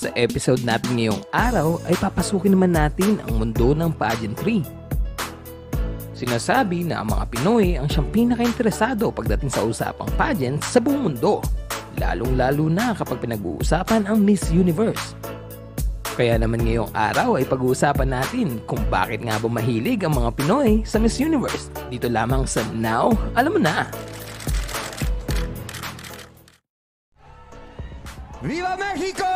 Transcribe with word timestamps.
Sa 0.00 0.08
episode 0.16 0.64
natin 0.64 0.96
ngayong 0.96 1.20
araw 1.28 1.76
ay 1.84 1.92
papasukin 1.92 2.56
naman 2.56 2.72
natin 2.72 3.20
ang 3.20 3.36
mundo 3.36 3.76
ng 3.76 3.92
pageantry. 3.92 4.64
Sinasabi 6.16 6.88
na 6.88 7.04
ang 7.04 7.12
mga 7.12 7.28
Pinoy 7.28 7.76
ang 7.76 7.84
siyang 7.84 8.08
pinaka-interesado 8.08 9.12
pagdating 9.12 9.52
sa 9.52 9.60
usapang 9.60 10.08
pageant 10.16 10.64
sa 10.64 10.80
buong 10.80 11.04
mundo, 11.04 11.44
lalong-lalo 12.00 12.72
na 12.72 12.96
kapag 12.96 13.20
pinag-uusapan 13.20 14.08
ang 14.08 14.24
Miss 14.24 14.48
Universe. 14.48 15.12
Kaya 16.16 16.40
naman 16.40 16.64
ngayong 16.64 16.96
araw 16.96 17.36
ay 17.36 17.44
pag-uusapan 17.44 18.08
natin 18.08 18.56
kung 18.64 18.80
bakit 18.88 19.20
nga 19.20 19.36
ba 19.36 19.52
mahilig 19.52 20.00
ang 20.00 20.16
mga 20.16 20.32
Pinoy 20.32 20.80
sa 20.80 20.96
Miss 20.96 21.20
Universe. 21.20 21.68
Dito 21.92 22.08
lamang 22.08 22.48
sa 22.48 22.64
Now, 22.72 23.12
alam 23.36 23.52
mo 23.52 23.60
na. 23.60 23.84
¡Viva 28.40 28.72
México! 28.72 29.28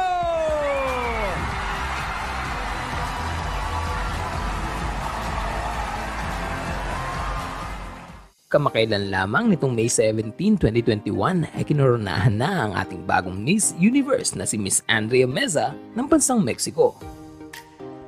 Kamakailan 8.49 9.13
lamang 9.13 9.53
nitong 9.53 9.77
May 9.77 9.93
17, 9.93 10.57
2021 10.57 11.53
ay 11.53 11.65
kinoronahan 11.69 12.33
na 12.33 12.65
ang 12.65 12.73
ating 12.81 13.05
bagong 13.05 13.37
Miss 13.37 13.77
Universe 13.77 14.33
na 14.33 14.49
si 14.49 14.57
Miss 14.57 14.81
Andrea 14.89 15.29
Meza 15.29 15.77
ng 15.93 16.09
bansang 16.09 16.41
Mexico. 16.41 16.97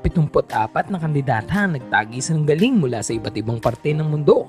74 0.00 0.88
na 0.88 0.96
kandidata 0.96 1.68
ang 1.68 1.76
nagtagis 1.76 2.32
ng 2.32 2.48
galing 2.48 2.72
mula 2.72 3.04
sa 3.04 3.12
iba't 3.12 3.36
ibang 3.36 3.60
parte 3.60 3.92
ng 3.92 4.08
mundo. 4.08 4.48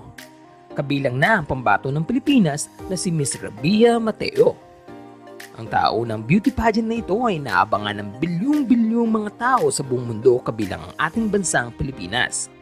Kabilang 0.71 1.19
na 1.19 1.43
ang 1.43 1.45
pambato 1.49 1.91
ng 1.91 2.07
Pilipinas 2.07 2.71
na 2.87 2.95
si 2.95 3.11
Miss 3.11 3.35
Rabia 3.35 3.99
Mateo. 3.99 4.66
Ang 5.57 5.73
tao 5.73 6.05
ng 6.05 6.21
beauty 6.21 6.53
pageant 6.53 6.85
na 6.85 7.01
ito 7.01 7.17
ay 7.25 7.41
naabangan 7.41 7.97
ng 7.97 8.09
bilyong-bilyong 8.21 9.09
mga 9.09 9.31
tao 9.41 9.73
sa 9.73 9.81
buong 9.81 10.13
mundo 10.13 10.37
kabilang 10.45 10.85
ang 10.85 10.93
ating 11.01 11.33
bansang 11.33 11.73
Pilipinas. 11.73 12.53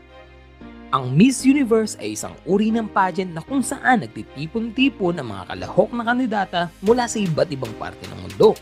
Ang 0.95 1.11
Miss 1.11 1.43
Universe 1.43 1.99
ay 1.99 2.15
isang 2.15 2.31
uri 2.47 2.71
ng 2.71 2.87
pageant 2.87 3.35
na 3.35 3.43
kung 3.43 3.59
saan 3.59 4.07
nagtitipon-tipon 4.07 5.19
ang 5.19 5.27
mga 5.27 5.43
kalahok 5.51 5.91
na 5.91 6.03
kandidata 6.07 6.61
mula 6.79 7.03
sa 7.03 7.19
iba't 7.19 7.51
ibang 7.51 7.75
parte 7.75 8.07
ng 8.07 8.15
mundo. 8.15 8.55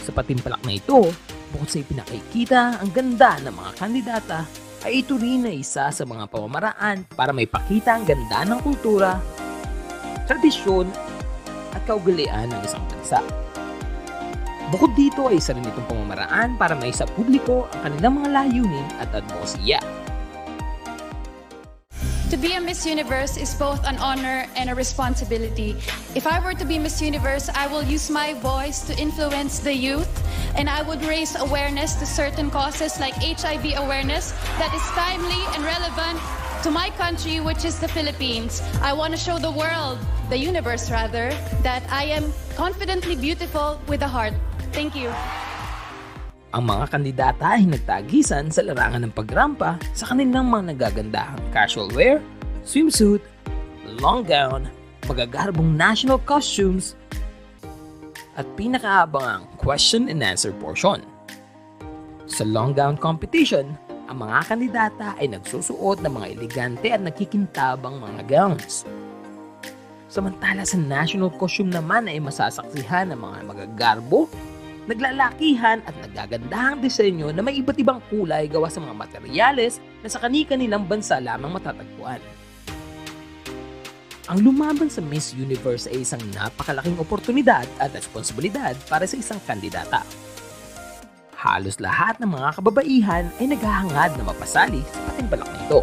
Sa 0.00 0.16
patimpalak 0.16 0.64
na 0.64 0.80
ito, 0.80 1.12
bukod 1.52 1.68
sa 1.68 1.84
ipinakikita 1.84 2.80
ang 2.80 2.88
ganda 2.88 3.36
ng 3.44 3.52
mga 3.52 3.72
kandidata, 3.76 4.38
ay 4.80 5.04
ito 5.04 5.20
rin 5.20 5.44
na 5.44 5.52
isa 5.52 5.92
sa 5.92 6.04
mga 6.08 6.24
pamamaraan 6.32 7.04
para 7.12 7.36
may 7.36 7.44
pakita 7.44 8.00
ang 8.00 8.08
ganda 8.08 8.48
ng 8.48 8.64
kultura, 8.64 9.20
tradisyon, 10.24 10.88
at 11.74 11.82
kaugalian 11.86 12.50
ng 12.50 12.60
isang 12.64 12.82
bansa. 12.90 13.20
Bukod 14.70 14.94
dito 14.94 15.26
ay 15.26 15.42
isa 15.42 15.50
rin 15.50 15.66
itong 15.66 15.90
pamamaraan 15.90 16.54
para 16.54 16.78
may 16.78 16.94
sa 16.94 17.02
publiko 17.02 17.66
ang 17.74 17.90
kanilang 17.90 18.22
mga 18.22 18.28
layunin 18.30 18.86
at 19.02 19.10
advokasya. 19.10 19.82
To 22.30 22.38
be 22.38 22.54
a 22.54 22.62
Miss 22.62 22.86
Universe 22.86 23.34
is 23.34 23.50
both 23.58 23.82
an 23.82 23.98
honor 23.98 24.46
and 24.54 24.70
a 24.70 24.74
responsibility. 24.78 25.74
If 26.14 26.30
I 26.30 26.38
were 26.38 26.54
to 26.54 26.62
be 26.62 26.78
Miss 26.78 27.02
Universe, 27.02 27.50
I 27.50 27.66
will 27.66 27.82
use 27.82 28.06
my 28.06 28.38
voice 28.38 28.86
to 28.86 28.94
influence 28.94 29.58
the 29.58 29.74
youth 29.74 30.06
and 30.54 30.70
I 30.70 30.86
would 30.86 31.02
raise 31.02 31.34
awareness 31.34 31.98
to 31.98 32.06
certain 32.06 32.46
causes 32.46 33.02
like 33.02 33.18
HIV 33.18 33.74
awareness 33.82 34.30
that 34.62 34.70
is 34.70 34.82
timely 34.94 35.42
and 35.58 35.66
relevant 35.66 36.22
to 36.60 36.70
my 36.70 36.92
country, 37.00 37.40
which 37.40 37.64
is 37.64 37.80
the 37.80 37.88
Philippines. 37.88 38.60
I 38.84 38.92
want 38.92 39.16
to 39.16 39.20
show 39.20 39.40
the 39.40 39.50
world, 39.50 39.96
the 40.28 40.36
universe 40.36 40.92
rather, 40.92 41.32
that 41.64 41.80
I 41.88 42.04
am 42.12 42.28
confidently 42.52 43.16
beautiful 43.16 43.80
with 43.88 44.04
a 44.04 44.08
heart. 44.08 44.36
Thank 44.76 44.92
you. 44.92 45.08
Ang 46.52 46.68
mga 46.68 46.84
kandidata 46.92 47.56
ay 47.56 47.64
nagtagisan 47.64 48.52
sa 48.52 48.60
larangan 48.60 49.08
ng 49.08 49.12
pagrampa 49.16 49.80
sa 49.96 50.12
kanilang 50.12 50.52
mga 50.52 50.76
nagagandahang 50.76 51.40
casual 51.48 51.88
wear, 51.96 52.20
swimsuit, 52.60 53.24
long 53.96 54.20
gown, 54.20 54.68
magagarbong 55.08 55.72
national 55.78 56.20
costumes, 56.28 56.92
at 58.36 58.44
pinakaabangang 58.60 59.48
question 59.56 60.12
and 60.12 60.20
answer 60.20 60.52
portion. 60.60 61.00
Sa 62.28 62.44
long 62.44 62.76
gown 62.76 63.00
competition, 63.00 63.80
ang 64.10 64.26
mga 64.26 64.38
kandidata 64.42 65.08
ay 65.22 65.30
nagsusuot 65.30 66.02
ng 66.02 66.10
mga 66.10 66.26
elegante 66.34 66.88
at 66.90 66.98
nakikintabang 66.98 68.02
mga 68.02 68.26
gowns. 68.26 68.82
Samantala 70.10 70.66
sa 70.66 70.74
national 70.74 71.30
costume 71.38 71.70
naman 71.70 72.10
ay 72.10 72.18
masasaksihan 72.18 73.14
ng 73.14 73.20
mga 73.22 73.38
magagarbo 73.46 74.26
naglalakihan 74.90 75.78
at 75.86 75.94
nagagandahang 76.02 76.82
disenyo 76.82 77.30
na 77.30 77.46
may 77.46 77.62
iba't 77.62 77.78
ibang 77.78 78.02
kulay 78.10 78.50
gawa 78.50 78.66
sa 78.66 78.82
mga 78.82 78.98
materyales 78.98 79.78
na 80.02 80.10
sa 80.10 80.18
kani-kanilang 80.18 80.82
bansa 80.82 81.22
lamang 81.22 81.54
matatagpuan. 81.54 82.18
Ang 84.30 84.46
lumaban 84.46 84.90
sa 84.90 84.98
Miss 85.02 85.30
Universe 85.34 85.86
ay 85.86 86.02
isang 86.02 86.22
napakalaking 86.34 86.98
oportunidad 86.98 87.66
at 87.78 87.94
responsibilidad 87.94 88.74
para 88.90 89.06
sa 89.06 89.14
isang 89.14 89.38
kandidata. 89.46 90.02
Halos 91.40 91.80
lahat 91.80 92.20
ng 92.20 92.36
mga 92.36 92.60
kababaihan 92.60 93.24
ay 93.40 93.48
naghahangad 93.48 94.12
na 94.20 94.28
mapasali 94.28 94.84
sa 94.92 95.00
patimpalak 95.08 95.48
nito. 95.56 95.80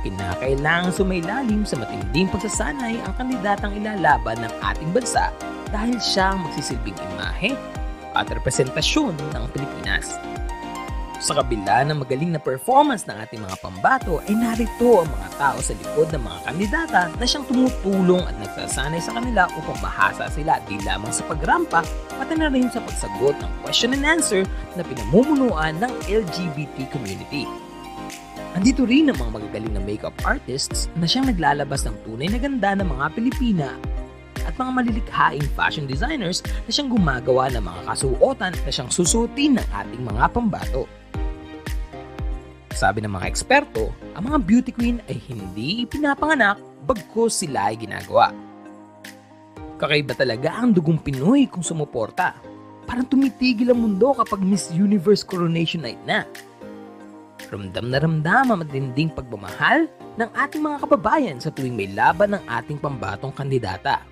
Kinakailangan 0.00 0.88
sumailalim 0.88 1.60
sa 1.68 1.76
matinding 1.76 2.32
pagsasanay 2.32 2.96
ang 3.04 3.12
kandidatang 3.20 3.76
ilalaban 3.76 4.40
ng 4.40 4.52
ating 4.64 4.88
bansa 4.96 5.28
dahil 5.68 6.00
siya 6.00 6.32
ang 6.32 6.48
magsisilbing 6.48 6.96
imahe 7.12 7.52
at 8.16 8.24
representasyon 8.32 9.12
ng 9.20 9.44
Pilipinas. 9.52 10.16
Sa 11.22 11.38
kabila 11.38 11.86
ng 11.86 12.02
magaling 12.02 12.34
na 12.34 12.42
performance 12.42 13.06
ng 13.06 13.14
ating 13.14 13.46
mga 13.46 13.62
pambato 13.62 14.18
ay 14.26 14.34
narito 14.34 15.06
ang 15.06 15.08
mga 15.14 15.28
tao 15.38 15.58
sa 15.62 15.70
likod 15.78 16.10
ng 16.10 16.18
mga 16.18 16.38
kandidata 16.50 17.02
na 17.14 17.22
siyang 17.22 17.46
tumutulong 17.46 18.26
at 18.26 18.34
nagsasanay 18.42 18.98
sa 18.98 19.14
kanila 19.14 19.46
upang 19.54 19.78
mahasa 19.78 20.26
sila 20.34 20.58
di 20.66 20.82
lamang 20.82 21.14
sa 21.14 21.22
pagrampa 21.30 21.86
pati 22.18 22.34
na 22.34 22.50
rin 22.50 22.66
sa 22.74 22.82
pagsagot 22.82 23.38
ng 23.38 23.52
question 23.62 23.94
and 23.94 24.02
answer 24.02 24.42
na 24.74 24.82
pinamumunuan 24.82 25.78
ng 25.78 25.92
LGBT 26.10 26.90
community. 26.90 27.46
Andito 28.58 28.82
rin 28.82 29.06
ang 29.06 29.22
mga 29.22 29.30
magagaling 29.38 29.78
na 29.78 29.82
makeup 29.86 30.18
artists 30.26 30.90
na 30.98 31.06
siyang 31.06 31.30
naglalabas 31.30 31.86
ng 31.86 31.94
tunay 32.02 32.34
na 32.34 32.42
ganda 32.42 32.74
ng 32.74 32.90
mga 32.98 33.06
Pilipina 33.14 33.70
at 34.42 34.58
mga 34.58 34.74
malilikhaing 34.74 35.46
fashion 35.54 35.86
designers 35.86 36.42
na 36.42 36.70
siyang 36.74 36.90
gumagawa 36.90 37.46
ng 37.54 37.62
mga 37.62 37.80
kasuotan 37.94 38.58
na 38.66 38.70
siyang 38.74 38.90
susutin 38.90 39.54
ng 39.62 39.66
ating 39.70 40.02
mga 40.02 40.26
pambato. 40.34 40.90
Sabi 42.82 42.98
ng 42.98 43.14
mga 43.14 43.30
eksperto, 43.30 43.94
ang 44.18 44.26
mga 44.26 44.42
beauty 44.42 44.74
queen 44.74 44.98
ay 45.06 45.14
hindi 45.30 45.86
pinapanganak 45.86 46.58
bagkus 46.82 47.46
sila 47.46 47.70
ay 47.70 47.78
ginagawa. 47.78 48.34
Kakaiba 49.78 50.18
talaga 50.18 50.50
ang 50.58 50.74
dugong 50.74 50.98
Pinoy 50.98 51.46
kung 51.46 51.62
sumuporta. 51.62 52.34
Parang 52.82 53.06
tumitigil 53.06 53.70
ang 53.70 53.86
mundo 53.86 54.10
kapag 54.18 54.42
Miss 54.42 54.74
Universe 54.74 55.22
Coronation 55.22 55.86
Night 55.86 56.02
na. 56.02 56.26
Ramdam 57.54 57.86
na 57.86 58.02
ramdam 58.02 58.50
ang 58.50 58.58
matinding 58.66 59.14
pagmamahal 59.14 59.86
ng 60.18 60.30
ating 60.34 60.66
mga 60.66 60.82
kababayan 60.82 61.38
sa 61.38 61.54
tuwing 61.54 61.78
may 61.78 61.86
laban 61.86 62.34
ng 62.34 62.42
ating 62.50 62.82
pambatong 62.82 63.30
kandidata. 63.30 64.02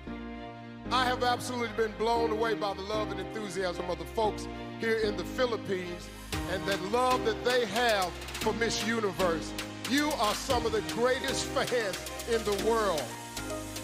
I 0.95 1.03
have 1.11 1.27
absolutely 1.27 1.75
been 1.75 1.91
blown 1.99 2.31
away 2.31 2.55
by 2.55 2.71
the 2.71 2.87
love 2.87 3.11
and 3.11 3.19
enthusiasm 3.19 3.83
of 3.91 3.99
the 3.99 4.07
folks 4.15 4.47
here 4.81 5.05
in 5.05 5.13
the 5.13 5.27
Philippines 5.37 6.09
and 6.49 6.57
that 6.65 6.81
love 6.89 7.21
that 7.29 7.37
they 7.45 7.69
have 7.69 8.09
for 8.41 8.49
Miss 8.57 8.81
Universe. 8.89 9.53
You 9.93 10.09
are 10.17 10.33
some 10.33 10.65
of 10.65 10.73
the 10.73 10.81
greatest 10.97 11.45
fans 11.53 12.01
in 12.25 12.41
the 12.41 12.57
world. 12.65 13.05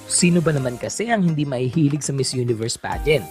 Sino 0.10 0.42
ba 0.42 0.58
naman 0.58 0.82
kasi 0.82 1.14
ang 1.14 1.22
hindi 1.22 1.46
mahihilig 1.46 2.02
sa 2.02 2.18
Miss 2.18 2.34
Universe 2.34 2.82
pageant? 2.82 3.30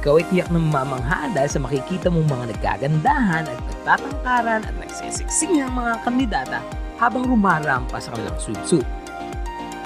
Ikaw 0.00 0.18
ay 0.18 0.26
tiyak 0.34 0.50
ng 0.50 0.66
mamangha 0.72 1.30
dahil 1.30 1.50
sa 1.52 1.60
makikita 1.62 2.10
mong 2.10 2.26
mga 2.26 2.44
nagagandahan 2.58 3.44
at 3.46 3.58
nagtatangkaran 3.62 4.66
at 4.66 4.74
nagsisiksing 4.82 5.62
ang 5.62 5.78
mga 5.78 6.02
kandidata 6.02 6.58
habang 6.98 7.22
rumarampa 7.22 8.02
sa 8.02 8.10
kanilang 8.16 8.40
swimsuit. 8.42 9.01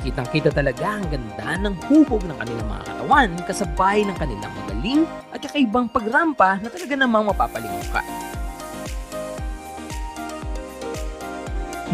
Kitang-kita 0.07 0.55
talaga 0.55 0.87
ang 0.87 1.05
ganda 1.11 1.67
ng 1.67 1.75
hubog 1.91 2.23
ng 2.31 2.39
kanilang 2.39 2.69
mga 2.71 2.83
katawan 2.87 3.31
kasabay 3.43 4.07
ng 4.07 4.15
kanilang 4.15 4.53
magaling 4.63 5.03
at 5.35 5.43
kakaibang 5.43 5.91
pagrampa 5.91 6.63
na 6.63 6.71
talaga 6.71 6.95
namang 6.95 7.27
mapapalingon 7.27 7.83
ka. 7.91 8.07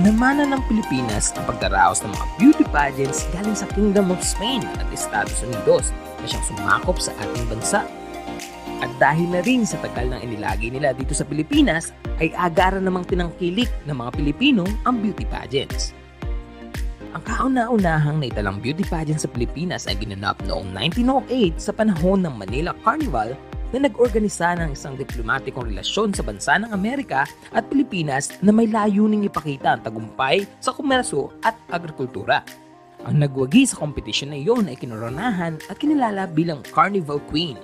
Namana 0.04 0.44
ng 0.44 0.60
Pilipinas 0.68 1.32
ang 1.40 1.48
pagdaraos 1.48 2.04
ng 2.04 2.12
mga 2.12 2.26
beauty 2.36 2.64
pageants 2.68 3.24
galing 3.32 3.56
sa 3.56 3.64
Kingdom 3.72 4.12
of 4.12 4.20
Spain 4.20 4.60
at 4.76 4.84
Estados 4.92 5.40
Unidos 5.40 5.88
na 6.20 6.28
siyang 6.28 6.44
sumakop 6.52 7.00
sa 7.00 7.16
ating 7.16 7.48
bansa. 7.48 7.80
At 8.84 8.92
dahil 9.00 9.32
na 9.32 9.40
rin 9.40 9.64
sa 9.64 9.80
tagal 9.80 10.12
ng 10.12 10.20
inilagay 10.20 10.68
nila 10.68 10.92
dito 10.92 11.16
sa 11.16 11.24
Pilipinas, 11.24 11.96
ay 12.20 12.28
agara 12.36 12.76
namang 12.76 13.08
tinangkilik 13.08 13.88
ng 13.88 13.96
mga 13.96 14.10
Pilipino 14.20 14.68
ang 14.84 15.00
beauty 15.00 15.24
pageants. 15.24 15.96
Ang 17.12 17.22
kauna-unahang 17.28 18.24
naitalang 18.24 18.56
beauty 18.64 18.88
pageant 18.88 19.20
sa 19.20 19.28
Pilipinas 19.28 19.84
ay 19.84 20.00
ginanap 20.00 20.40
noong 20.48 20.72
1908 20.72 21.60
sa 21.60 21.76
panahon 21.76 22.24
ng 22.24 22.40
Manila 22.40 22.72
Carnival 22.80 23.36
na 23.76 23.84
nag-organisa 23.84 24.56
ng 24.56 24.72
isang 24.72 24.96
diplomatikong 24.96 25.68
relasyon 25.68 26.16
sa 26.16 26.24
bansa 26.24 26.56
ng 26.56 26.72
Amerika 26.72 27.28
at 27.52 27.68
Pilipinas 27.68 28.32
na 28.40 28.48
may 28.48 28.64
layuning 28.64 29.28
ipakita 29.28 29.76
ang 29.76 29.84
tagumpay 29.84 30.48
sa 30.56 30.72
komersyo 30.72 31.28
at 31.44 31.52
agrikultura. 31.68 32.40
Ang 33.04 33.20
nagwagi 33.20 33.68
sa 33.68 33.76
kompetisyon 33.76 34.32
na 34.32 34.38
iyon 34.40 34.72
ay 34.72 34.76
kinoronahan 34.80 35.60
at 35.68 35.76
kinilala 35.76 36.24
bilang 36.32 36.64
Carnival 36.72 37.20
Queen. 37.28 37.60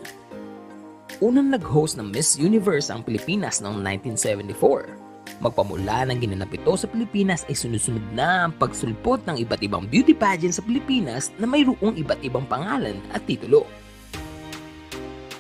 Unang 1.25 1.57
nag-host 1.57 1.97
ng 1.97 2.13
Miss 2.13 2.37
Universe 2.37 2.93
ang 2.93 3.01
Pilipinas 3.01 3.65
noong 3.65 3.81
1974. 3.81 5.08
Magpamula 5.39 6.09
ng 6.09 6.19
ginanap 6.19 6.51
ito 6.51 6.73
sa 6.75 6.89
Pilipinas 6.89 7.45
ay 7.47 7.55
sunod-sunod 7.55 8.17
na 8.17 8.49
ang 8.49 8.53
pagsulpot 8.57 9.23
ng 9.29 9.37
iba't 9.45 9.63
ibang 9.63 9.85
beauty 9.87 10.17
pageant 10.17 10.57
sa 10.57 10.65
Pilipinas 10.65 11.31
na 11.37 11.47
mayroong 11.47 11.95
iba't 12.01 12.21
ibang 12.25 12.49
pangalan 12.49 12.99
at 13.13 13.23
titulo. 13.29 13.69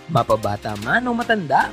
Mapabata 0.09 0.73
man 0.85 1.05
o 1.09 1.13
matanda, 1.13 1.69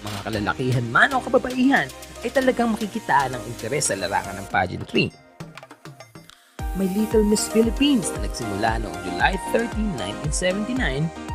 mga 0.00 0.18
kalalakihan 0.26 0.86
man 0.90 1.10
o 1.16 1.22
kababaihan 1.24 1.88
ay 2.22 2.30
talagang 2.30 2.74
makikita 2.74 3.32
ng 3.32 3.42
interes 3.48 3.88
sa 3.90 3.98
larangan 3.98 4.38
ng 4.38 4.46
pageantry. 4.52 5.10
May 6.78 6.86
Little 6.94 7.26
Miss 7.26 7.50
Philippines 7.50 8.14
na 8.14 8.30
nagsimula 8.30 8.78
noong 8.78 8.98
July 9.02 9.34
13, 9.50 9.98
1979 10.30 11.30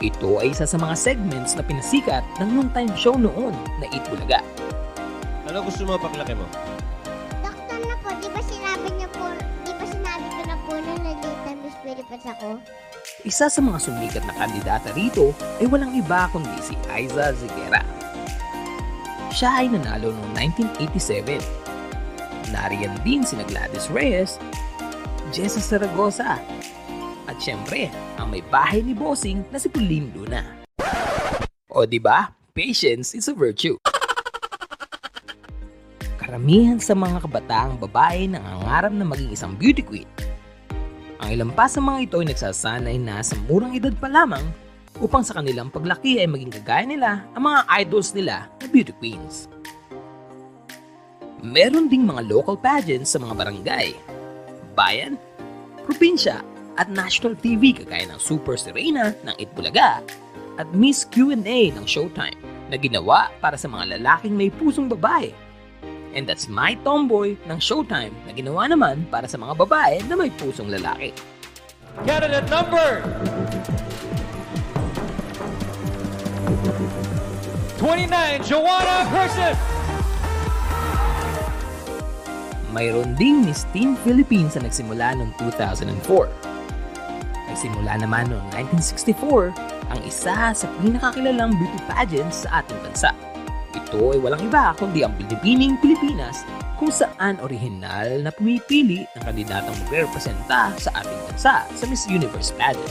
ito 0.00 0.40
ay 0.40 0.56
isa 0.56 0.64
sa 0.64 0.80
mga 0.80 0.96
segments 0.96 1.52
na 1.52 1.60
pinasikat 1.60 2.24
ng 2.40 2.48
noontime 2.56 2.88
show 2.96 3.20
noon 3.20 3.52
na 3.52 3.86
Eat 3.92 4.00
Bulaga. 4.08 4.40
Ano 5.50 5.66
gusto 5.66 5.82
mo 5.82 5.98
paglaki 5.98 6.38
mo? 6.38 6.46
Doktor 7.42 7.82
na 7.82 7.98
po, 8.06 8.14
di 8.22 8.30
ba 8.30 8.38
sinabi 8.38 8.86
niyo 8.94 9.10
po, 9.10 9.34
di 9.66 9.74
ba 9.74 9.82
sinabi 9.82 10.26
ko 10.30 10.42
na 10.46 10.54
po 10.62 10.78
na 10.78 10.94
Miss 11.58 11.74
Philippines 11.82 12.22
ako? 12.22 12.62
Isa 13.26 13.50
sa 13.50 13.58
mga 13.58 13.82
sumikat 13.82 14.22
na 14.30 14.34
kandidata 14.38 14.94
rito 14.94 15.34
ay 15.58 15.66
walang 15.66 15.90
iba 15.98 16.30
kundi 16.30 16.54
si 16.62 16.78
Aiza 16.86 17.34
Ziguera. 17.34 17.82
Siya 19.34 19.66
ay 19.66 19.74
nanalo 19.74 20.14
noong 20.14 20.38
1987. 20.86 21.42
Nariyan 22.54 22.94
din 23.02 23.26
sina 23.26 23.42
Gladys 23.42 23.90
Reyes, 23.90 24.38
Jessa 25.34 25.58
Zaragoza, 25.58 26.38
at 27.26 27.36
syempre, 27.42 27.90
ang 28.22 28.30
may 28.30 28.46
bahay 28.54 28.86
ni 28.86 28.94
Bossing 28.94 29.42
na 29.50 29.58
si 29.58 29.66
Pauline 29.66 30.14
Luna. 30.14 30.46
O 31.74 31.82
di 31.90 31.98
ba? 31.98 32.30
Patience 32.54 33.18
is 33.18 33.26
a 33.26 33.34
virtue. 33.34 33.74
Karamihan 36.30 36.78
sa 36.78 36.94
mga 36.94 37.26
kabataang 37.26 37.82
babae 37.82 38.30
nangangarap 38.30 38.94
na 38.94 39.02
maging 39.02 39.34
isang 39.34 39.58
beauty 39.58 39.82
queen. 39.82 40.06
Ang 41.18 41.34
ilan 41.34 41.50
pa 41.50 41.66
sa 41.66 41.82
mga 41.82 42.06
ito 42.06 42.22
ay 42.22 42.30
nagsasanay 42.30 43.02
na 43.02 43.18
sa 43.18 43.34
murang 43.50 43.74
edad 43.74 43.90
pa 43.98 44.06
lamang 44.06 44.46
upang 45.02 45.26
sa 45.26 45.34
kanilang 45.34 45.74
paglaki 45.74 46.22
ay 46.22 46.30
maging 46.30 46.54
kagaya 46.54 46.86
nila 46.86 47.10
ang 47.34 47.50
mga 47.50 47.66
idols 47.82 48.14
nila 48.14 48.46
na 48.62 48.66
beauty 48.70 48.94
queens. 49.02 49.50
Meron 51.42 51.90
ding 51.90 52.06
mga 52.06 52.22
local 52.30 52.54
pageants 52.54 53.10
sa 53.10 53.18
mga 53.18 53.34
barangay, 53.34 53.98
bayan, 54.78 55.18
probinsya 55.82 56.46
at 56.78 56.86
national 56.94 57.34
TV 57.42 57.74
kagaya 57.74 58.06
ng 58.06 58.22
Super 58.22 58.54
Serena 58.54 59.10
ng 59.26 59.34
Itbulaga 59.42 59.98
at 60.62 60.70
Miss 60.78 61.02
Q&A 61.10 61.74
ng 61.74 61.86
Showtime 61.90 62.38
na 62.70 62.78
ginawa 62.78 63.34
para 63.42 63.58
sa 63.58 63.66
mga 63.66 63.98
lalaking 63.98 64.38
may 64.38 64.46
pusong 64.54 64.86
babae. 64.86 65.49
And 66.10 66.26
that's 66.26 66.50
My 66.50 66.74
Tomboy 66.82 67.38
ng 67.46 67.58
Showtime 67.62 68.10
na 68.26 68.34
ginawa 68.34 68.66
naman 68.66 69.06
para 69.06 69.30
sa 69.30 69.38
mga 69.38 69.54
babae 69.54 70.02
na 70.10 70.18
may 70.18 70.34
pusong 70.34 70.66
lalaki. 70.66 71.14
Candidate 72.02 72.46
number 72.50 73.02
29, 77.78 78.44
Joanna 78.44 79.08
Person. 79.08 79.54
Mayroon 82.70 83.18
ding 83.18 83.42
Miss 83.42 83.66
Teen 83.74 83.98
Philippines 84.06 84.54
na 84.54 84.66
nagsimula 84.66 85.18
noong 85.18 85.34
2004. 85.42 85.90
Nagsimula 87.50 87.92
naman 87.98 88.30
noong 88.30 88.46
1964 88.78 89.50
ang 89.90 90.00
isa 90.06 90.54
sa 90.54 90.66
pinakakilalang 90.78 91.50
beauty 91.58 91.80
pageants 91.90 92.46
sa 92.46 92.62
ating 92.62 92.78
bansa. 92.86 93.10
Ito 93.70 94.14
ay 94.14 94.18
walang 94.18 94.42
iba 94.42 94.74
kundi 94.74 95.06
ang 95.06 95.14
Pilipining 95.14 95.78
Pilipinas 95.78 96.42
kung 96.74 96.90
saan 96.90 97.38
orihinal 97.38 98.24
na 98.24 98.34
pumipili 98.34 99.06
ng 99.14 99.22
kandidatang 99.22 99.76
magre-representa 99.86 100.74
sa 100.74 100.90
ating 100.98 101.20
bansa 101.28 101.54
sa 101.62 101.84
Miss 101.86 102.08
Universe 102.10 102.50
pageant. 102.58 102.90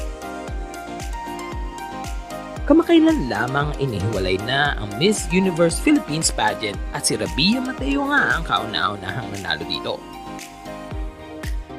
Kamakailan 2.70 3.34
lamang 3.34 3.74
inihiwalay 3.82 4.38
na 4.46 4.78
ang 4.78 4.94
Miss 5.02 5.26
Universe 5.34 5.82
Philippines 5.82 6.30
pageant 6.30 6.78
at 6.94 7.02
si 7.02 7.18
Rabia 7.18 7.60
Mateo 7.60 8.06
nga 8.14 8.38
ang 8.38 8.46
kauna-unahang 8.46 9.26
nanalo 9.36 9.66
dito. 9.66 9.98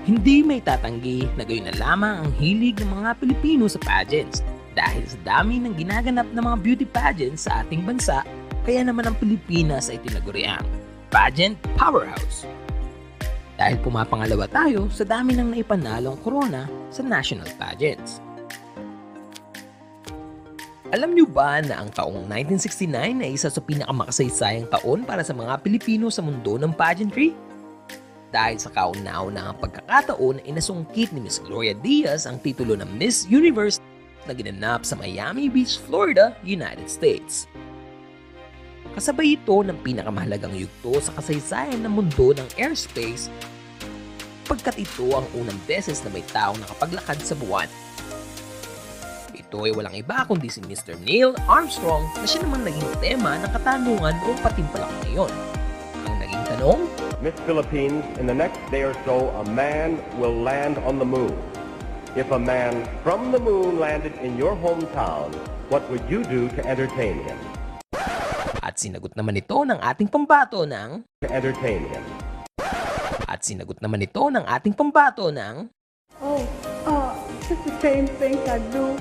Hindi 0.03 0.43
may 0.43 0.59
tatanggi 0.59 1.31
na 1.39 1.47
gayon 1.47 1.71
na 1.71 1.79
lamang 1.79 2.27
ang 2.27 2.31
hilig 2.43 2.83
ng 2.83 2.91
mga 2.91 3.23
Pilipino 3.23 3.71
sa 3.71 3.79
pageants 3.79 4.43
dahil 4.75 5.07
sa 5.07 5.19
dami 5.23 5.63
ng 5.63 5.79
ginaganap 5.79 6.27
na 6.35 6.43
mga 6.43 6.57
beauty 6.59 6.87
pageants 6.91 7.47
sa 7.47 7.63
ating 7.63 7.87
bansa 7.87 8.27
kaya 8.65 8.85
naman 8.85 9.09
ang 9.09 9.17
Pilipinas 9.17 9.89
ay 9.89 10.01
tinaguriang 10.05 10.65
pageant 11.11 11.59
powerhouse. 11.75 12.47
Dahil 13.61 13.77
pumapangalawa 13.85 14.49
tayo 14.49 14.89
sa 14.89 15.05
dami 15.05 15.37
ng 15.37 15.53
naipanalong 15.53 16.17
corona 16.25 16.65
sa 16.89 17.05
national 17.05 17.49
pageants. 17.61 18.25
Alam 20.91 21.15
niyo 21.15 21.29
ba 21.31 21.63
na 21.63 21.79
ang 21.79 21.93
taong 21.95 22.27
1969 22.27 23.23
ay 23.23 23.31
isa 23.37 23.47
sa 23.47 23.63
pinakamakasaysayang 23.63 24.67
taon 24.75 25.07
para 25.07 25.23
sa 25.23 25.31
mga 25.31 25.63
Pilipino 25.63 26.11
sa 26.11 26.19
mundo 26.19 26.59
ng 26.59 26.75
pageantry? 26.75 27.31
Dahil 28.35 28.59
sa 28.59 28.75
kauna-unahang 28.75 29.59
pagkakataon 29.63 30.43
ay 30.43 30.51
nasungkit 30.59 31.15
ni 31.15 31.23
Miss 31.23 31.39
Gloria 31.43 31.79
Diaz 31.79 32.27
ang 32.27 32.43
titulo 32.43 32.75
ng 32.75 32.91
Miss 32.99 33.27
Universe 33.31 33.79
na 34.27 34.35
ginanap 34.35 34.83
sa 34.83 34.99
Miami 34.99 35.47
Beach, 35.47 35.79
Florida, 35.79 36.35
United 36.43 36.91
States. 36.91 37.47
Kasabay 38.91 39.39
ito 39.39 39.63
ng 39.63 39.79
pinakamahalagang 39.87 40.51
yugto 40.51 40.99
sa 40.99 41.15
kasaysayan 41.15 41.79
ng 41.87 41.93
mundo 41.95 42.35
ng 42.35 42.49
airspace 42.59 43.31
pagkat 44.51 44.83
ito 44.83 45.15
ang 45.15 45.23
unang 45.39 45.55
beses 45.71 46.03
na 46.03 46.11
may 46.11 46.27
taong 46.35 46.59
nakapaglakad 46.59 47.23
sa 47.23 47.39
buwan. 47.39 47.71
Ito 49.31 49.63
ay 49.63 49.79
walang 49.79 49.95
iba 49.95 50.27
kundi 50.27 50.51
si 50.51 50.59
Mr. 50.67 50.99
Neil 51.07 51.39
Armstrong 51.47 52.03
na 52.19 52.27
siya 52.27 52.43
naman 52.43 52.67
naging 52.67 52.91
tema 52.99 53.39
ng 53.39 53.51
katanungan 53.55 54.15
o 54.27 54.35
patimpalak 54.43 54.91
ngayon. 55.07 55.31
Ang 56.11 56.15
naging 56.19 56.43
tanong, 56.51 56.81
Miss 57.23 57.39
Philippines, 57.47 58.03
in 58.19 58.27
the 58.27 58.35
next 58.35 58.59
day 58.75 58.83
or 58.83 58.95
so, 59.07 59.31
a 59.39 59.47
man 59.55 60.03
will 60.19 60.35
land 60.35 60.83
on 60.83 60.99
the 60.99 61.07
moon. 61.07 61.39
If 62.19 62.35
a 62.35 62.43
man 62.43 62.91
from 63.07 63.31
the 63.31 63.39
moon 63.39 63.79
landed 63.79 64.19
in 64.19 64.35
your 64.35 64.59
hometown, 64.59 65.31
what 65.71 65.87
would 65.95 66.03
you 66.11 66.27
do 66.27 66.51
to 66.59 66.61
entertain 66.67 67.23
him? 67.23 67.39
At 68.81 68.89
sinagot 68.89 69.13
naman 69.13 69.37
ito 69.37 69.61
ng 69.61 69.77
ating 69.77 70.09
pambato 70.09 70.65
ng 70.65 71.05
entertain 71.29 71.85
him. 71.85 72.05
at 73.29 73.45
sinagot 73.45 73.77
naman 73.85 74.01
ito 74.01 74.33
ng 74.33 74.41
ating 74.49 74.73
pambato 74.73 75.29
ng 75.29 75.69
Oh, 76.25 76.41
uh, 76.89 77.13
just 77.45 77.61
the 77.69 77.77
same 77.85 78.09
things 78.17 78.41
I 78.49 78.57
do. 78.73 78.97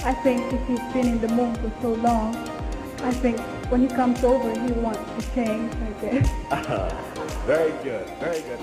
I 0.00 0.16
think 0.24 0.40
if 0.48 0.64
he's 0.64 0.80
been 0.96 1.12
in 1.12 1.20
the 1.20 1.28
moon 1.28 1.52
for 1.60 1.68
so 1.84 1.92
long, 2.00 2.32
I 3.04 3.12
think 3.20 3.36
when 3.68 3.84
he 3.84 3.90
comes 3.92 4.24
over, 4.24 4.48
he 4.48 4.72
wants 4.80 5.04
to 5.04 5.20
change, 5.36 5.76
I 5.76 5.92
guess. 6.00 6.24
very 7.44 7.76
good, 7.84 8.08
very 8.24 8.40
good. 8.48 8.60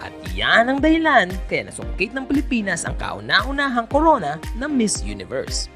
At 0.00 0.12
yan 0.32 0.72
ang 0.72 0.80
dahilan 0.80 1.36
kaya 1.52 1.68
nasungkit 1.68 2.16
ng 2.16 2.24
Pilipinas 2.24 2.88
ang 2.88 2.96
kauna-unahang 2.96 3.92
corona 3.92 4.40
ng 4.56 4.72
Miss 4.72 5.04
Universe. 5.04 5.68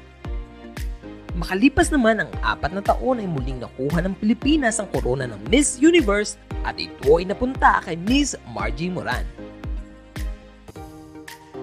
Makalipas 1.37 1.93
naman 1.93 2.17
ang 2.17 2.31
apat 2.41 2.73
na 2.73 2.81
taon 2.81 3.21
ay 3.21 3.29
muling 3.29 3.61
nakuha 3.61 4.01
ng 4.01 4.17
Pilipinas 4.17 4.81
ang 4.81 4.89
corona 4.89 5.29
ng 5.29 5.37
Miss 5.53 5.77
Universe 5.77 6.33
at 6.65 6.73
ito 6.81 7.13
ay 7.13 7.29
napunta 7.29 7.77
kay 7.85 7.93
Miss 7.93 8.33
Margie 8.49 8.89
Moran. 8.89 9.21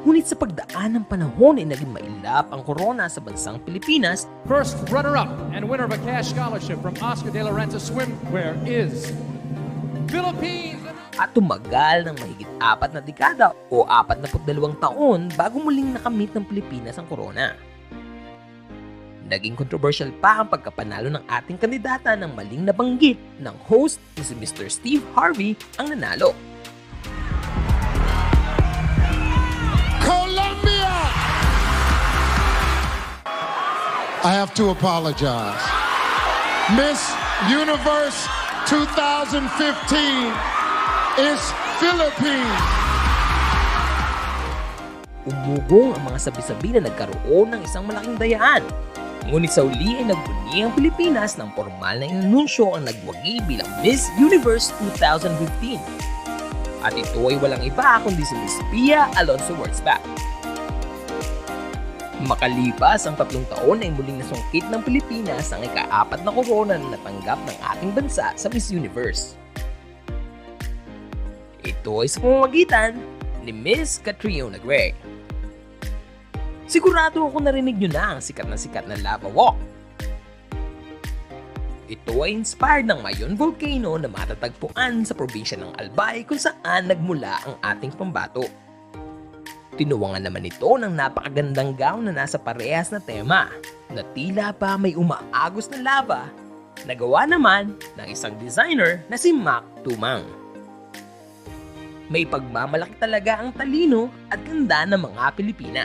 Ngunit 0.07 0.31
sa 0.31 0.39
pagdaan 0.39 0.95
ng 0.95 1.05
panahon 1.11 1.59
ay 1.59 1.67
naging 1.67 1.91
mailap 1.91 2.47
ang 2.55 2.63
corona 2.63 3.11
sa 3.11 3.19
bansang 3.19 3.59
Pilipinas 3.67 4.31
First 4.47 4.79
runner-up 4.95 5.33
and 5.51 5.67
winner 5.67 5.91
of 5.91 5.97
a 5.97 5.99
cash 6.07 6.31
scholarship 6.31 6.79
from 6.79 6.95
Oscar 7.03 7.35
de 7.35 7.43
la 7.43 7.51
Renta 7.51 7.83
Swimwear 7.83 8.55
is 8.63 9.11
Philippines. 10.07 10.87
at 11.19 11.31
tumagal 11.35 12.11
ng 12.11 12.15
mahigit 12.19 12.51
apat 12.59 12.91
na 12.95 13.03
dekada 13.03 13.55
o 13.71 13.87
apat 13.87 14.23
na 14.23 14.29
dalawang 14.47 14.75
taon 14.79 15.31
bago 15.35 15.59
muling 15.59 15.95
nakamit 15.95 16.31
ng 16.35 16.47
Pilipinas 16.47 16.99
ang 16.99 17.07
corona. 17.07 17.74
Naging 19.25 19.57
controversial 19.57 20.13
pa 20.21 20.45
ang 20.45 20.53
pagkapanalo 20.53 21.09
ng 21.09 21.25
ating 21.25 21.57
kandidata 21.57 22.13
ng 22.13 22.37
maling 22.37 22.69
nabanggit 22.69 23.17
ng 23.41 23.57
host 23.65 23.97
na 24.21 24.23
si 24.23 24.37
Mr. 24.37 24.69
Steve 24.69 25.01
Harvey 25.17 25.57
ang 25.81 25.89
nanalo. 25.89 26.37
Colombia! 30.05 30.93
I 34.21 34.33
have 34.37 34.53
to 34.61 34.77
apologize. 34.77 35.65
Miss 36.77 37.01
Universe 37.49 38.29
2015 38.69 39.41
is 41.17 41.41
Philippines. 41.81 42.65
Umugong 45.25 45.97
ang 45.97 46.13
mga 46.13 46.29
sabi-sabi 46.29 46.77
na 46.77 46.85
nagkaroon 46.85 47.57
ng 47.57 47.65
isang 47.65 47.89
malaking 47.89 48.21
dayaan 48.21 48.61
Ngunit 49.25 49.57
sa 49.57 49.65
uli 49.65 49.97
ay 49.97 50.13
nagbuni 50.13 50.69
ang 50.69 50.73
Pilipinas 50.77 51.41
ng 51.41 51.49
formal 51.57 51.97
na 51.97 52.05
inanunsyo 52.05 52.77
ang 52.77 52.85
nagwagi 52.85 53.41
bilang 53.49 53.69
Miss 53.81 54.13
Universe 54.21 54.69
2015. 55.01 55.81
At 56.85 56.93
ito 56.93 57.17
ay 57.25 57.41
walang 57.41 57.65
iba 57.65 58.05
kundi 58.05 58.21
si 58.21 58.37
Miss 58.37 58.61
Pia 58.69 59.09
Alonso 59.17 59.57
Wurzbach. 59.57 60.05
Makalipas 62.29 63.09
ang 63.09 63.17
tatlong 63.17 63.49
taon 63.49 63.81
ay 63.81 63.93
muling 63.97 64.21
nasungkit 64.21 64.69
ng 64.69 64.85
Pilipinas 64.85 65.57
ang 65.57 65.65
ikaapat 65.65 66.21
na 66.21 66.31
korona 66.33 66.77
na 66.77 66.93
natanggap 66.93 67.41
ng 67.49 67.57
ating 67.73 67.91
bansa 67.97 68.29
sa 68.37 68.47
Miss 68.53 68.69
Universe. 68.69 69.41
Ito 71.65 72.05
ay 72.05 72.09
sa 72.13 72.21
pamamagitan 72.21 73.01
ni 73.41 73.57
Miss 73.57 73.97
Catriona 74.05 74.61
Gray. 74.61 74.93
Sigurado 76.65 77.29
ako 77.29 77.45
narinig 77.45 77.77
nyo 77.77 77.91
na 77.93 78.05
ang 78.17 78.21
sikat 78.25 78.49
na 78.49 78.57
sikat 78.57 78.89
na 78.89 78.97
lava 79.05 79.29
walk. 79.29 79.57
Ito 81.85 82.25
ay 82.25 82.41
inspired 82.41 82.89
ng 82.89 83.05
Mayon 83.05 83.37
Volcano 83.37 84.01
na 84.01 84.09
matatagpuan 84.09 85.05
sa 85.05 85.13
probinsya 85.13 85.61
ng 85.61 85.77
Albay 85.77 86.25
kung 86.25 86.41
saan 86.41 86.89
nagmula 86.89 87.45
ang 87.45 87.61
ating 87.61 87.93
pambato. 87.93 88.49
Tinuwangan 89.77 90.25
naman 90.25 90.49
ito 90.49 90.71
ng 90.81 90.89
napakagandang 90.97 91.77
gown 91.77 92.09
na 92.09 92.25
nasa 92.25 92.41
parehas 92.41 92.89
na 92.89 93.03
tema 93.03 93.53
na 93.93 94.01
tila 94.17 94.57
pa 94.57 94.81
may 94.81 94.97
umaagos 94.97 95.69
na 95.69 95.85
lava 95.85 96.33
nagawa 96.89 97.29
naman 97.29 97.77
ng 98.01 98.07
isang 98.09 98.33
designer 98.41 99.05
na 99.13 99.21
si 99.21 99.35
Mac 99.35 99.65
Tumang. 99.85 100.25
May 102.09 102.25
pagmamalaki 102.29 102.97
talaga 103.01 103.41
ang 103.41 103.53
talino 103.57 104.13
at 104.29 104.41
ganda 104.45 104.85
ng 104.89 105.01
mga 105.01 105.25
Pilipina. 105.37 105.85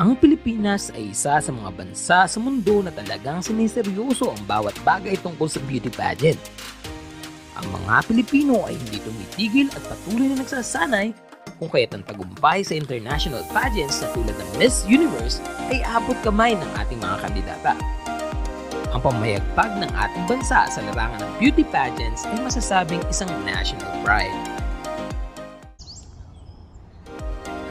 Ang 0.00 0.16
Pilipinas 0.16 0.88
ay 0.96 1.12
isa 1.12 1.36
sa 1.44 1.52
mga 1.52 1.76
bansa 1.76 2.24
sa 2.24 2.38
mundo 2.40 2.80
na 2.80 2.88
talagang 2.88 3.44
siniseryoso 3.44 4.32
ang 4.32 4.40
bawat 4.48 4.72
bagay 4.80 5.12
tungkol 5.20 5.44
sa 5.44 5.60
beauty 5.68 5.92
pageant. 5.92 6.40
Ang 7.60 7.68
mga 7.68 8.08
Pilipino 8.08 8.64
ay 8.64 8.80
hindi 8.80 8.96
tumitigil 8.96 9.68
at 9.76 9.84
patuloy 9.84 10.32
na 10.32 10.40
nagsasanay 10.40 11.12
kung 11.60 11.68
kaya't 11.68 11.92
ang 11.92 12.04
tagumpay 12.08 12.64
sa 12.64 12.80
international 12.80 13.44
pageants 13.52 14.00
na 14.00 14.08
tulad 14.16 14.32
ng 14.32 14.50
Miss 14.56 14.88
Universe 14.88 15.44
ay 15.68 15.84
abot 15.84 16.16
kamay 16.24 16.56
ng 16.56 16.70
ating 16.80 16.96
mga 16.96 17.16
kandidata. 17.20 17.76
Ang 18.96 19.04
pamayagpag 19.04 19.84
ng 19.84 19.92
ating 19.92 20.24
bansa 20.24 20.64
sa 20.64 20.80
larangan 20.80 21.28
ng 21.28 21.32
beauty 21.36 21.68
pageants 21.68 22.24
ay 22.24 22.40
masasabing 22.40 23.04
isang 23.12 23.28
national 23.44 23.92
pride. 24.00 24.49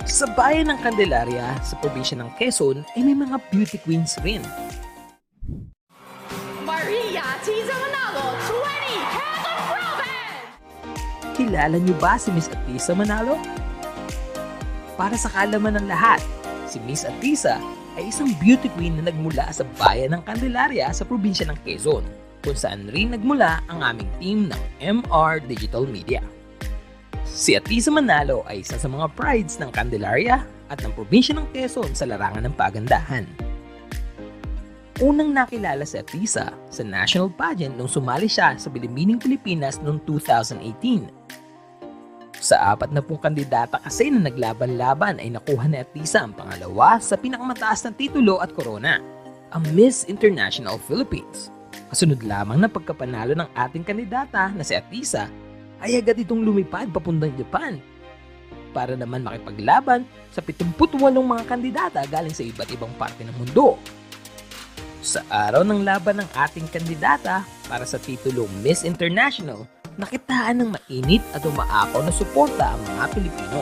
Sa 0.09 0.25
bayan 0.25 0.73
ng 0.73 0.81
Candelaria 0.81 1.53
sa 1.61 1.77
probinsya 1.85 2.17
ng 2.17 2.33
Quezon 2.33 2.81
ay 2.97 3.05
may 3.05 3.13
mga 3.13 3.37
beauty 3.53 3.77
queens 3.77 4.17
rin. 4.25 4.41
Maria 6.65 7.37
Tiza 7.45 7.77
Manalo, 7.77 8.33
20, 8.41 9.13
Quezon 9.13 9.57
Province! 9.69 10.49
Kilala 11.37 11.77
niyo 11.77 11.93
ba 12.01 12.17
si 12.17 12.33
Miss 12.33 12.49
Atisa 12.49 12.97
Manalo? 12.97 13.37
Para 14.97 15.13
sa 15.13 15.29
kalaman 15.29 15.77
ng 15.77 15.85
lahat, 15.85 16.25
si 16.65 16.81
Miss 16.89 17.05
Atisa 17.05 17.61
ay 17.93 18.09
isang 18.09 18.33
beauty 18.41 18.65
queen 18.73 18.97
na 18.97 19.13
nagmula 19.13 19.45
sa 19.53 19.61
bayan 19.77 20.17
ng 20.17 20.25
Candelaria 20.25 20.89
sa 20.89 21.05
probinsya 21.05 21.45
ng 21.53 21.57
Quezon, 21.61 22.01
kung 22.41 22.57
saan 22.57 22.89
rin 22.89 23.13
nagmula 23.13 23.61
ang 23.69 23.85
aming 23.85 24.09
team 24.17 24.49
ng 24.49 24.61
MR 24.81 25.37
Digital 25.45 25.85
Media. 25.85 26.25
Si 27.29 27.53
Atisa 27.53 27.93
Manalo 27.93 28.41
ay 28.49 28.65
isa 28.65 28.81
sa 28.81 28.89
mga 28.89 29.05
prides 29.13 29.61
ng 29.61 29.69
Candelaria 29.69 30.41
at 30.69 30.81
ng 30.81 30.93
probinsya 30.97 31.37
ng 31.37 31.45
Quezon 31.53 31.93
sa 31.93 32.09
larangan 32.09 32.49
ng 32.49 32.55
pagandahan. 32.57 33.25
Unang 34.99 35.31
nakilala 35.31 35.85
si 35.85 35.95
Atisa 36.01 36.51
sa 36.51 36.81
national 36.83 37.31
pageant 37.31 37.77
nung 37.77 37.87
sumali 37.87 38.27
siya 38.27 38.57
sa 38.57 38.67
Bilibining 38.67 39.21
Pilipinas 39.21 39.79
noong 39.79 40.03
2018 40.03 41.19
sa 42.39 42.71
apat 42.71 42.95
na 42.95 43.03
pong 43.03 43.19
kandidata 43.19 43.83
kasi 43.83 44.07
na 44.07 44.31
naglaban-laban 44.31 45.19
ay 45.19 45.29
nakuha 45.35 45.67
ni 45.67 45.79
Atisa 45.79 46.23
ang 46.23 46.31
pangalawa 46.31 46.97
sa 46.97 47.19
pinakamataas 47.19 47.83
na 47.83 47.91
titulo 47.91 48.39
at 48.39 48.55
korona, 48.55 49.03
ang 49.51 49.63
Miss 49.75 50.07
International 50.07 50.79
Philippines. 50.79 51.51
Kasunod 51.91 52.23
lamang 52.23 52.63
ng 52.63 52.71
pagkapanalo 52.71 53.35
ng 53.35 53.49
ating 53.59 53.83
kandidata 53.83 54.55
na 54.55 54.63
si 54.63 54.71
Atisa 54.71 55.27
ay 55.83 55.99
agad 55.99 56.19
itong 56.19 56.43
lumipad 56.43 56.91
papuntang 56.91 57.33
Japan 57.39 57.79
para 58.71 58.93
naman 58.93 59.25
makipaglaban 59.25 60.05
sa 60.29 60.43
78 60.45 60.99
mga 60.99 61.43
kandidata 61.49 62.01
galing 62.07 62.33
sa 62.33 62.45
iba't 62.45 62.69
ibang 62.69 62.93
parte 62.95 63.25
ng 63.25 63.35
mundo. 63.35 63.81
Sa 64.99 65.23
araw 65.31 65.63
ng 65.63 65.81
laban 65.87 66.21
ng 66.21 66.29
ating 66.35 66.67
kandidata 66.69 67.47
para 67.71 67.87
sa 67.87 67.97
titulong 67.97 68.51
Miss 68.61 68.83
International, 68.83 69.63
nakitaan 69.95 70.61
ng 70.61 70.69
mainit 70.75 71.23
at 71.31 71.43
umaakaw 71.47 72.03
na 72.03 72.13
suporta 72.13 72.75
ang 72.75 72.81
mga 72.83 73.05
Pilipino. 73.15 73.61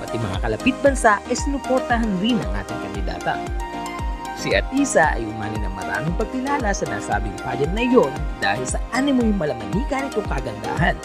Pati 0.00 0.16
mga 0.16 0.38
kalapit 0.40 0.76
bansa 0.80 1.20
ay 1.28 1.36
sinuportahan 1.36 2.10
rin 2.18 2.40
ang 2.40 2.52
ating 2.64 2.80
kandidata. 2.90 3.34
Si 4.34 4.52
Atisa 4.52 5.14
ay 5.14 5.24
umani 5.24 5.56
ng 5.62 5.72
maraming 5.72 6.16
pagkilala 6.20 6.74
sa 6.74 6.84
nasabing 6.90 7.32
pageant 7.40 7.72
na 7.72 7.86
iyon 7.86 8.12
dahil 8.42 8.66
sa 8.66 8.82
animoy 8.92 9.30
malamanika 9.32 10.04
nitong 10.04 10.28
kagandahan. 10.28 10.96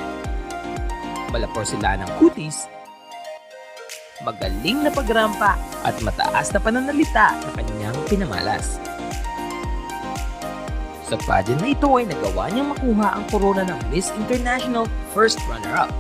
Malapor 1.30 1.62
sila 1.62 1.94
ng 2.02 2.10
kutis, 2.18 2.66
magaling 4.26 4.82
na 4.82 4.90
pagrampa 4.90 5.62
at 5.86 5.94
mataas 6.02 6.50
na 6.50 6.60
pananalita 6.60 7.38
na 7.38 7.52
kanyang 7.54 7.98
pinamalas. 8.10 8.82
Sa 11.06 11.18
pageant 11.26 11.62
na 11.62 11.74
ito 11.74 11.90
ay 11.90 12.06
nagawa 12.10 12.50
niyang 12.50 12.74
makuha 12.74 13.18
ang 13.18 13.26
korona 13.30 13.62
ng 13.66 13.80
Miss 13.94 14.10
International 14.18 14.90
First 15.14 15.38
Runner-Up. 15.46 15.94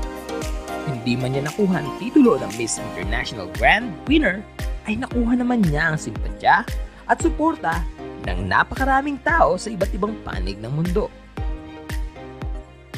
Hindi 0.89 1.13
man 1.13 1.37
niya 1.37 1.45
nakuha 1.45 1.81
ang 1.81 1.89
titulo 2.01 2.37
ng 2.41 2.49
Miss 2.57 2.81
International 2.81 3.45
Grand 3.57 3.93
Winner, 4.09 4.41
ay 4.89 4.97
nakuha 4.97 5.37
naman 5.37 5.61
niya 5.61 5.93
ang 5.93 5.97
simpatya 6.01 6.65
at 7.05 7.17
suporta 7.21 7.85
ng 8.25 8.49
napakaraming 8.49 9.21
tao 9.21 9.57
sa 9.61 9.69
iba't 9.69 9.93
ibang 9.93 10.17
panig 10.25 10.57
ng 10.57 10.73
mundo. 10.73 11.09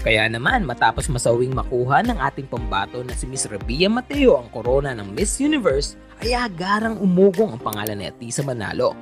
Kaya 0.01 0.25
naman 0.25 0.65
matapos 0.65 1.05
masawing 1.13 1.53
makuha 1.53 2.01
ng 2.01 2.17
ating 2.17 2.49
pambato 2.49 3.05
na 3.05 3.13
si 3.13 3.29
Miss 3.29 3.45
Rabia 3.45 3.85
Mateo 3.85 4.41
ang 4.41 4.49
korona 4.49 4.97
ng 4.97 5.13
Miss 5.13 5.37
Universe 5.37 5.93
ay 6.25 6.33
agarang 6.33 6.97
umugong 6.97 7.53
ang 7.53 7.61
pangalan 7.61 8.01
ni 8.01 8.09
Atisa 8.09 8.41
Manalo. 8.41 8.97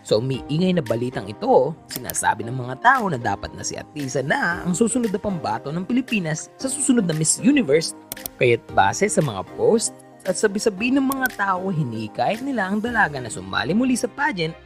Sa 0.00 0.24
umiingay 0.24 0.72
na 0.72 0.80
balitang 0.80 1.28
ito, 1.28 1.76
sinasabi 1.92 2.48
ng 2.48 2.56
mga 2.56 2.80
tao 2.80 3.12
na 3.12 3.20
dapat 3.20 3.52
na 3.52 3.60
si 3.60 3.76
Atisa 3.76 4.24
na 4.24 4.64
ang 4.64 4.72
susunod 4.72 5.12
na 5.12 5.20
pambato 5.20 5.68
ng 5.68 5.84
Pilipinas 5.84 6.48
sa 6.56 6.72
susunod 6.72 7.04
na 7.04 7.12
Miss 7.12 7.36
Universe. 7.36 7.92
Kaya't 8.40 8.64
base 8.72 9.04
sa 9.04 9.20
mga 9.20 9.44
post 9.52 9.92
at 10.24 10.40
sabi-sabi 10.40 10.96
ng 10.96 11.04
mga 11.04 11.36
tao 11.36 11.68
hinikayat 11.68 12.40
nila 12.40 12.72
ang 12.72 12.80
dalaga 12.80 13.20
na 13.20 13.28
sumali 13.28 13.76
muli 13.76 14.00
sa 14.00 14.08
pageant. 14.08 14.56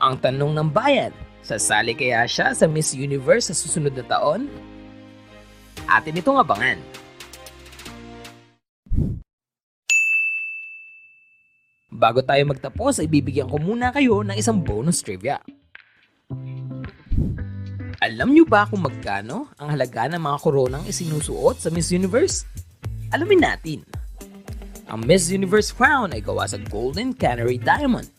Ang 0.00 0.16
tanong 0.16 0.56
ng 0.56 0.68
bayan, 0.72 1.12
sasali 1.42 1.92
kaya 1.92 2.24
siya 2.24 2.54
sa 2.54 2.70
Miss 2.70 2.94
Universe 2.94 3.50
sa 3.50 3.54
susunod 3.54 3.92
na 3.92 4.06
taon? 4.06 4.46
Atin 5.90 6.18
itong 6.18 6.38
abangan. 6.38 6.78
Bago 11.92 12.24
tayo 12.24 12.42
magtapos 12.48 13.04
ay 13.04 13.06
bibigyan 13.06 13.46
ko 13.46 13.60
muna 13.60 13.92
kayo 13.92 14.24
ng 14.24 14.34
isang 14.34 14.58
bonus 14.64 15.04
trivia. 15.04 15.38
Alam 18.02 18.34
niyo 18.34 18.42
ba 18.42 18.66
kung 18.66 18.82
magkano 18.82 19.46
ang 19.54 19.68
halaga 19.70 20.10
ng 20.10 20.18
mga 20.18 20.38
koronang 20.42 20.82
isinusuot 20.90 21.62
sa 21.62 21.70
Miss 21.70 21.94
Universe? 21.94 22.42
Alamin 23.14 23.46
natin. 23.46 23.86
Ang 24.90 25.06
Miss 25.06 25.30
Universe 25.30 25.70
crown 25.70 26.10
ay 26.10 26.18
gawa 26.18 26.42
sa 26.48 26.58
Golden 26.66 27.14
Canary 27.14 27.62
Diamond 27.62 28.10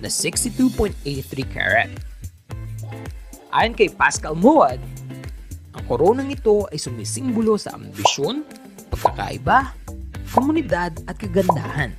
na 0.00 0.08
62.83 0.08 0.96
carat. 1.52 1.92
Ayon 3.56 3.72
kay 3.72 3.88
Pascal 3.88 4.36
Muad, 4.36 4.76
ang 5.72 5.84
koronang 5.88 6.28
ito 6.28 6.68
ay 6.68 6.76
sumisimbolo 6.76 7.56
sa 7.56 7.72
ambisyon, 7.72 8.44
pagkakaiba, 8.92 9.72
komunidad 10.28 10.92
at 11.08 11.16
kagandahan. 11.16 11.96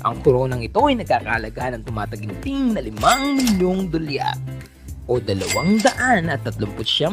Ang 0.00 0.16
koronang 0.24 0.64
ito 0.64 0.80
ay 0.88 0.96
nagkakalaga 0.96 1.76
ng 1.76 1.84
tumataginting 1.84 2.72
na 2.72 2.80
5 2.80 2.96
milyong 3.36 3.92
dolyar 3.92 4.40
o 5.04 5.20
239 5.20 5.84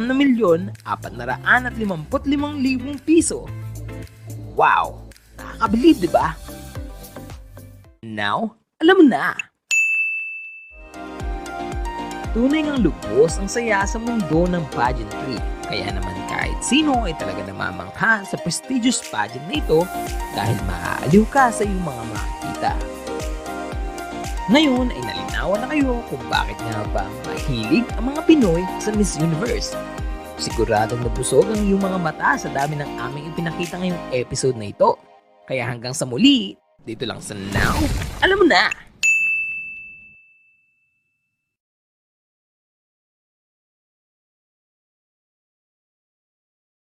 na 0.08 0.16
milyon 0.16 0.72
455 0.88 2.32
libong 2.56 2.96
piso. 3.04 3.52
Wow! 4.56 5.12
Nakakabilib, 5.36 6.08
di 6.08 6.08
ba? 6.08 6.40
Now, 8.00 8.56
alam 8.80 8.96
mo 8.96 9.06
na! 9.12 9.51
Tunay 12.32 12.64
ngang 12.64 12.88
lubos 12.88 13.36
ang 13.36 13.52
saya 13.52 13.84
sa 13.84 14.00
mundo 14.00 14.48
ng 14.48 14.64
pageantry. 14.72 15.36
Kaya 15.68 15.92
naman 15.92 16.16
kahit 16.32 16.64
sino 16.64 17.04
ay 17.04 17.12
talaga 17.20 17.44
namamangha 17.44 18.24
sa 18.24 18.40
prestigious 18.40 19.04
pageant 19.12 19.44
na 19.52 19.60
ito 19.60 19.84
dahil 20.32 20.56
maaaliw 20.64 21.28
ka 21.28 21.52
sa 21.52 21.68
iyong 21.68 21.84
mga 21.84 22.04
makikita. 22.08 22.72
Ngayon 24.48 24.96
ay 24.96 25.02
nalinawan 25.04 25.60
na 25.64 25.68
kayo 25.76 25.92
kung 26.08 26.24
bakit 26.32 26.56
nga 26.72 26.84
ba 26.96 27.04
mahilig 27.28 27.88
ang 28.00 28.16
mga 28.16 28.22
Pinoy 28.24 28.64
sa 28.80 28.96
Miss 28.96 29.20
Universe. 29.20 29.76
Siguradong 30.40 31.04
nabusog 31.04 31.52
ang 31.52 31.62
iyong 31.68 31.84
mga 31.84 32.00
mata 32.00 32.40
sa 32.40 32.48
dami 32.48 32.80
ng 32.80 32.90
aming 33.12 33.28
ipinakita 33.36 33.76
ngayong 33.76 34.02
episode 34.16 34.56
na 34.56 34.72
ito. 34.72 34.96
Kaya 35.46 35.68
hanggang 35.68 35.92
sa 35.92 36.08
muli, 36.08 36.56
dito 36.82 37.04
lang 37.04 37.20
sa 37.20 37.36
Now, 37.36 37.76
alam 38.24 38.40
mo 38.40 38.48
na! 38.48 38.91